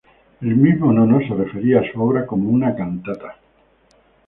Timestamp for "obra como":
2.01-2.49